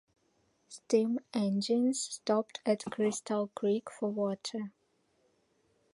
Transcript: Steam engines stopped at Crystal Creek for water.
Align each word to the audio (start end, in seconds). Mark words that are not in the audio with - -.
Steam 0.67 1.19
engines 1.31 2.01
stopped 2.01 2.59
at 2.65 2.85
Crystal 2.85 3.51
Creek 3.53 3.87
for 3.91 4.09
water. 4.09 4.71